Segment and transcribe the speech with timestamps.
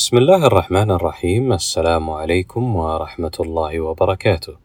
[0.00, 4.56] بسم الله الرحمن الرحيم السلام عليكم ورحمة الله وبركاته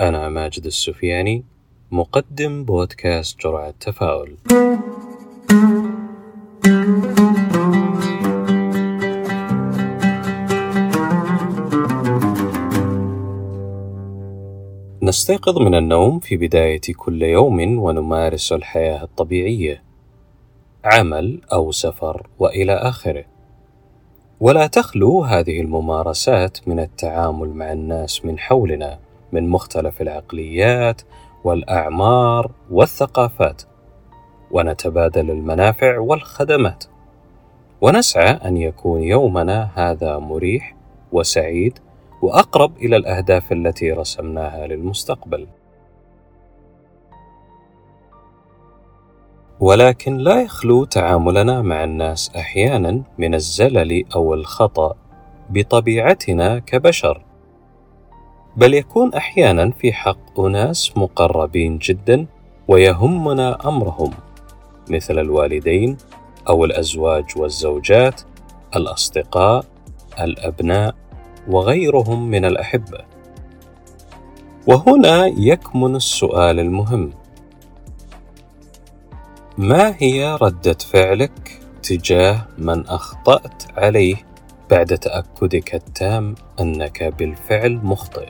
[0.00, 1.44] أنا ماجد السفياني
[1.90, 4.36] مقدم بودكاست جرعة تفاؤل
[15.02, 19.82] نستيقظ من النوم في بداية كل يوم ونمارس الحياة الطبيعية.
[20.84, 23.39] عمل أو سفر وإلى آخره.
[24.40, 28.98] ولا تخلو هذه الممارسات من التعامل مع الناس من حولنا
[29.32, 31.02] من مختلف العقليات
[31.44, 33.62] والأعمار والثقافات.
[34.50, 36.84] ونتبادل المنافع والخدمات.
[37.80, 40.76] ونسعى أن يكون يومنا هذا مريح
[41.12, 41.78] وسعيد
[42.22, 45.46] وأقرب إلى الأهداف التي رسمناها للمستقبل.
[49.60, 54.94] ولكن لا يخلو تعاملنا مع الناس أحيانا من الزلل أو الخطأ
[55.50, 57.22] بطبيعتنا كبشر.
[58.56, 62.26] بل يكون أحيانا في حق أناس مقربين جدا
[62.68, 64.10] ويهمنا أمرهم
[64.90, 65.96] مثل الوالدين
[66.48, 68.20] أو الأزواج والزوجات
[68.76, 69.64] الأصدقاء
[70.20, 70.94] الأبناء
[71.48, 72.98] وغيرهم من الأحبة.
[74.66, 77.10] وهنا يكمن السؤال المهم
[79.58, 84.16] ما هي ردة فعلك تجاه من أخطأت عليه
[84.70, 88.28] بعد تأكدك التام أنك بالفعل مخطئ؟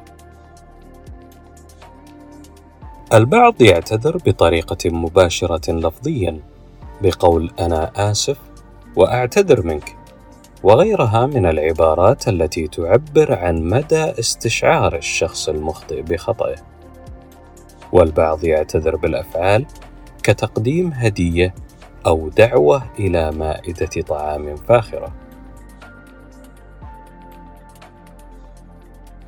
[3.14, 6.40] البعض يعتذر بطريقة مباشرة لفظيا
[7.02, 8.38] بقول أنا آسف
[8.96, 9.96] وأعتذر منك
[10.62, 16.56] وغيرها من العبارات التي تعبر عن مدى استشعار الشخص المخطئ بخطئه
[17.92, 19.66] والبعض يعتذر بالأفعال
[20.22, 21.54] كتقديم هدية
[22.06, 25.12] أو دعوة إلى مائدة طعام فاخرة.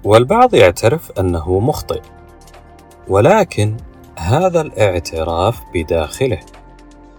[0.05, 2.03] والبعض يعترف أنه مخطئ
[3.09, 3.77] ولكن
[4.19, 6.41] هذا الاعتراف بداخله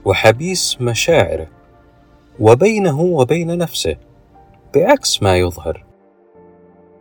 [0.05, 1.47] وحبيس مشاعره
[2.39, 3.97] وبينه وبين نفسه
[4.75, 5.85] بعكس ما يظهر.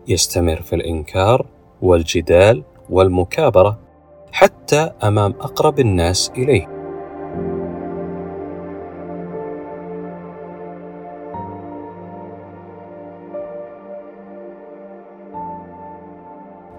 [0.09, 1.47] يستمر في الإنكار
[1.83, 3.79] والجدال والمكابرة.
[4.33, 6.67] حتى أمام أقرب الناس إليه.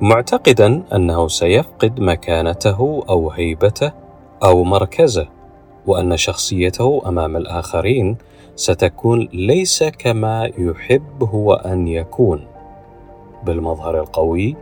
[0.01, 3.91] معتقدا أنه سيفقد مكانته أو هيبته
[4.43, 5.27] أو مركزه
[5.87, 8.17] وأن شخصيته أمام الآخرين
[8.55, 12.47] ستكون ليس كما يحب هو أن يكون
[13.43, 14.55] بالمظهر القوي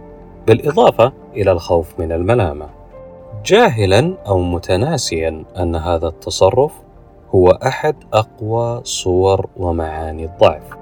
[0.47, 2.80] بالإضافة إلى الخوف من الملامة.
[3.45, 6.71] جاهلا أو متناسيا أن هذا التصرف
[7.35, 10.80] هو أحد أقوى صور ومعاني الضعف.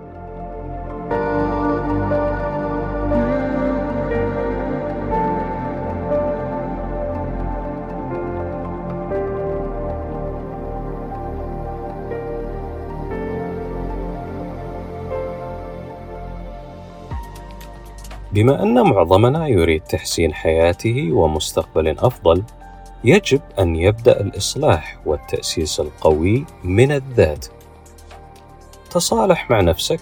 [18.32, 22.44] بما أن معظمنا يريد تحسين حياته ومستقبل أفضل
[23.04, 27.46] يجب أن يبدأ الإصلاح والتأسيس القوي من الذات.
[28.92, 30.02] تصالح مع نفسك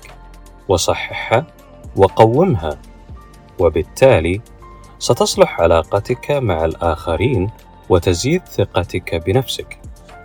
[0.68, 1.48] وصححها
[1.96, 2.78] وقومها
[3.60, 4.42] وبالتالي
[5.00, 7.50] ستصلح علاقتك مع الآخرين
[7.90, 9.80] وتزيد ثقتك بنفسك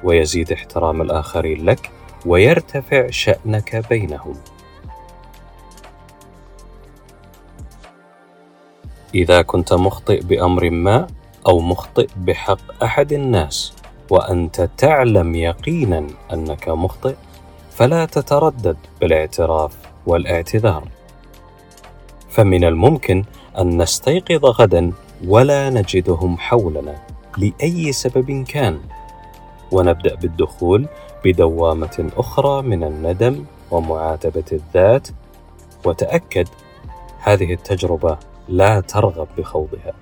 [0.04, 1.90] ويزيد احترام الآخرين لك
[2.26, 4.34] ويرتفع شأنك بينهم.
[9.14, 11.06] إذا كنت مخطئ بأمر ما
[11.46, 13.72] أو مخطئ بحق أحد الناس
[14.10, 17.14] وأنت تعلم يقينا أنك مخطئ
[17.70, 20.88] فلا تتردد بالاعتراف والاعتذار.
[22.30, 23.24] فمن الممكن
[23.58, 24.92] أن نستيقظ غدا
[25.26, 26.94] ولا نجدهم حولنا
[27.38, 28.80] لأي سبب كان.
[29.72, 30.86] ونبدأ بالدخول
[31.24, 35.08] بدوامة أخرى من الندم ومعاتبة الذات.
[35.84, 36.48] وتأكد
[37.18, 39.92] هذه التجربة لا ترغب بخوضها.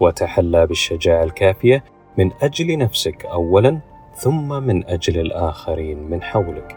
[0.00, 1.84] وتحلى بالشجاعة الكافية
[2.18, 3.80] من أجل نفسك اولا
[4.14, 6.76] ثم من أجل الآخرين من حولك.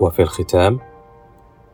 [0.00, 0.80] وفي الختام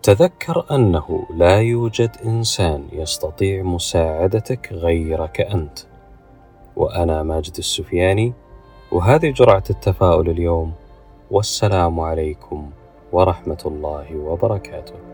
[0.02, 5.78] تذكر أنه لا يوجد إنسان يستطيع مساعدتك غيرك أنت.
[6.76, 8.32] وأنا ماجد السفياني
[8.92, 10.72] وهذه جرعة التفاؤل اليوم
[11.30, 12.70] والسلام عليكم
[13.12, 15.11] ورحمة الله وبركاته.